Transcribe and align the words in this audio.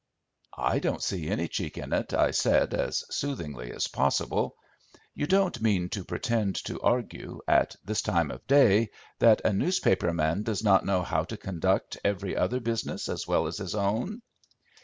"I 0.57 0.79
don't 0.79 1.03
see 1.03 1.27
any 1.29 1.47
cheek 1.47 1.77
in 1.77 1.93
it," 1.93 2.11
I 2.11 2.31
said, 2.31 2.73
as 2.73 3.03
soothingly 3.15 3.71
as 3.71 3.87
possible. 3.87 4.55
"You 5.13 5.27
don't 5.27 5.61
mean 5.61 5.89
to 5.89 6.03
pretend 6.03 6.55
to 6.65 6.79
argue, 6.81 7.39
at 7.47 7.75
this 7.85 8.01
time 8.01 8.31
of 8.31 8.47
day 8.47 8.89
that 9.19 9.45
a 9.45 9.53
newspaper 9.53 10.11
man 10.11 10.41
does 10.41 10.63
not 10.63 10.87
know 10.87 11.03
how 11.03 11.25
to 11.25 11.37
conduct 11.37 11.99
every 12.03 12.35
other 12.35 12.59
business 12.59 13.09
as 13.09 13.27
well 13.27 13.45
as 13.45 13.59
his 13.59 13.75
own." 13.75 14.23